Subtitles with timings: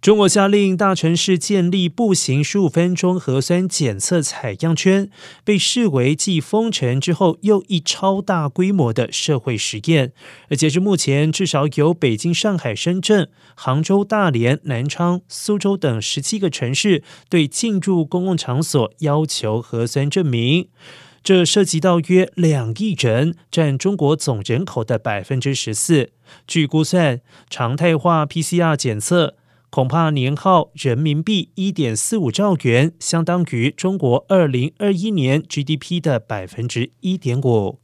[0.00, 5.10] 中国下令大城市建立步行十五分钟核酸检测采样圈，
[5.44, 10.14] 被视为继封城之后又一超大规模的社会实验。
[10.48, 20.68] 而截至目前，至少有北京、上海、深圳、杭州、大连、南昌、苏州等十七个城市对进入公共场所要求核酸证明。
[21.22, 26.12] 这涉及到约两亿人，占中国总人口的百分之十四。
[26.46, 27.20] 据估算，
[27.50, 29.36] 常态化 PCR 检测。
[29.70, 37.78] 恐怕年耗人民币一点四五兆元，相当于中国二零二一年 GDP 的百分之一点五。